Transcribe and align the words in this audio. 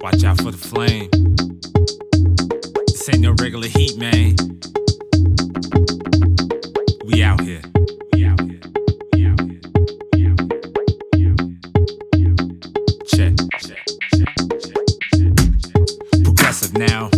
Watch 0.00 0.24
out 0.24 0.38
for 0.38 0.50
the 0.50 0.58
flame. 0.58 1.10
This 2.88 3.08
ain't 3.08 3.20
no 3.20 3.32
regular 3.40 3.68
heat, 3.68 3.96
man. 3.96 4.36
We 7.04 7.22
out 7.22 7.40
here. 7.40 7.62
We 8.12 8.24
out 8.24 8.40
here. 8.40 8.60
We 9.12 9.26
out 9.26 9.40
here. 9.40 9.60
We 10.12 10.26
out 10.26 10.40
here. 10.40 10.60
We 12.12 12.26
out 12.26 12.40
here. 15.14 16.22
Progressive 16.24 16.74
now. 16.74 17.10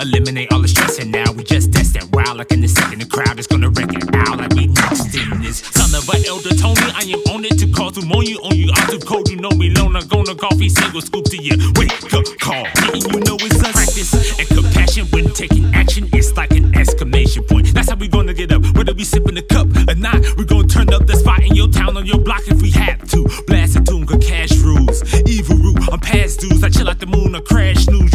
Eliminate 0.00 0.52
all 0.52 0.60
the 0.60 0.68
stress 0.68 0.98
and 0.98 1.12
now. 1.12 1.30
We 1.32 1.44
just 1.44 1.72
test 1.72 1.94
that 1.94 2.08
wow 2.12 2.34
like 2.34 2.52
in 2.52 2.60
the 2.60 2.68
second. 2.68 3.00
The 3.00 3.06
crowd 3.06 3.38
is 3.38 3.46
gonna 3.46 3.70
wreck 3.70 3.92
it 3.92 4.14
out 4.14 4.38
like 4.38 4.52
we 4.54 4.66
next 4.68 5.14
in 5.14 5.42
this. 5.42 5.73
An 5.94 6.26
elder 6.26 6.50
Tony, 6.56 6.90
I 6.92 7.06
am 7.14 7.20
on 7.34 7.44
it 7.44 7.56
to 7.60 7.70
call 7.70 7.84
you 8.24 8.38
on 8.42 8.56
you. 8.56 8.70
I'm 8.74 8.90
too 8.90 8.98
cold, 8.98 9.28
you 9.28 9.36
know 9.36 9.50
me. 9.50 9.70
Loner, 9.70 10.04
gonna 10.06 10.34
coffee 10.34 10.68
single 10.68 11.00
scoop 11.00 11.24
to 11.26 11.36
you. 11.36 11.56
Wake 11.76 11.92
up, 12.12 12.24
call. 12.40 12.64
Hitting 12.64 13.12
you 13.12 13.20
know 13.20 13.36
it's 13.40 13.60
a 13.60 13.72
practice 13.72 14.38
and 14.38 14.48
compassion 14.48 15.06
when 15.12 15.30
taking 15.32 15.72
action. 15.74 16.08
It's 16.12 16.36
like 16.36 16.52
an 16.52 16.74
exclamation 16.74 17.44
point. 17.44 17.72
That's 17.74 17.90
how 17.90 17.96
we 17.96 18.08
gonna 18.08 18.34
get 18.34 18.52
up. 18.52 18.62
Whether 18.76 18.94
we 18.94 19.04
sipping 19.04 19.34
the 19.34 19.42
cup 19.42 19.66
or 19.88 19.94
not, 19.94 20.20
we 20.36 20.44
gonna 20.44 20.66
turn 20.66 20.92
up 20.92 21.06
the 21.06 21.16
spot 21.16 21.42
in 21.42 21.54
your 21.54 21.68
town 21.68 21.96
on 21.96 22.06
your 22.06 22.18
block 22.18 22.42
if 22.48 22.60
we 22.62 22.70
have 22.72 23.06
to. 23.10 23.28
Blast 23.46 23.76
a 23.76 23.84
tune, 23.84 24.06
cause 24.06 24.24
cash 24.26 24.56
rules. 24.58 25.02
Evil 25.26 25.56
root, 25.56 25.78
I'm 25.92 26.00
past 26.00 26.40
dudes. 26.40 26.62
I 26.64 26.70
chill 26.70 26.88
out 26.88 26.98
the 26.98 27.06
moon 27.06 27.34
or 27.34 27.40
crash 27.40 27.86
news. 27.88 28.13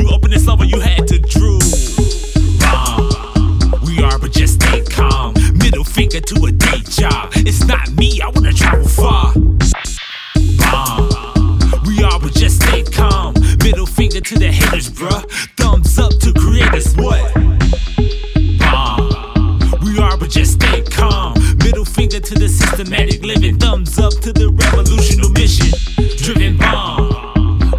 Thumbs 23.70 24.00
up 24.00 24.14
to 24.26 24.34
the 24.34 24.50
revolutionary 24.50 25.30
mission. 25.30 25.70
Driven 26.18 26.58
bomb. 26.58 27.06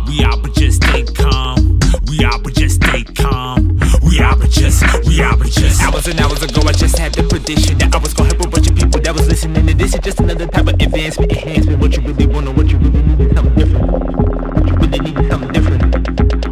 We 0.07 0.23
are, 0.23 0.39
but 0.39 0.55
just 0.55 0.85
stay 0.85 1.03
calm. 1.03 1.81
We 2.07 2.23
are, 2.23 2.39
but 2.39 2.55
just 2.55 2.77
stay 2.79 3.03
calm. 3.03 3.75
We 4.07 4.21
are, 4.21 4.37
but 4.37 4.51
just, 4.51 4.87
we 5.05 5.21
are, 5.21 5.37
but 5.37 5.51
just. 5.51 5.83
Hours 5.83 6.07
and 6.07 6.21
hours 6.21 6.45
ago, 6.45 6.63
I 6.63 6.71
just 6.79 6.97
had 6.97 7.13
the 7.15 7.27
prediction 7.27 7.77
that 7.79 7.93
I 7.93 7.99
was 7.99 8.15
gonna 8.15 8.31
help 8.31 8.47
a 8.47 8.49
bunch 8.51 8.71
of 8.71 8.77
people 8.77 9.01
that 9.01 9.13
was 9.13 9.27
listening. 9.27 9.69
And 9.69 9.81
this 9.81 9.93
is 9.93 9.99
just 9.99 10.21
another 10.21 10.47
type 10.47 10.69
of 10.69 10.79
advancement, 10.79 11.33
enhancement. 11.33 11.81
What 11.81 11.97
you 11.97 12.07
really 12.07 12.27
want, 12.29 12.47
or 12.47 12.55
what 12.55 12.71
you 12.71 12.79
really 12.79 13.03
need 13.03 13.27
is 13.27 13.35
something 13.35 13.55
different. 13.59 13.91
What 13.91 14.71
you 14.71 14.77
really 14.79 15.01
need 15.03 15.19
is 15.19 15.27
something 15.27 15.51
different. 15.51 15.83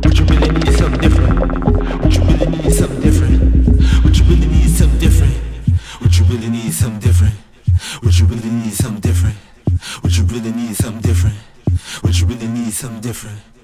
What 0.03 0.19
you 0.19 0.25
really 0.27 0.51
need 0.51 0.67
is 0.67 0.79
something 0.83 0.99
different. 0.99 1.39
What 2.03 2.11
you 2.11 2.23
really 2.27 2.47
need 2.51 2.67
is 2.67 2.75
something 2.75 2.99
different. 2.99 3.39
What 4.03 4.19
you 4.19 4.25
really 4.27 4.47
need 4.51 4.67
is 4.67 4.79
something 4.79 4.99
different. 4.99 5.35
What 6.03 6.19
you 6.19 6.25
really 6.27 6.51
need 6.51 6.67
is 6.67 6.75
something 6.75 6.99
different. 6.99 7.18
Different. 13.19 13.58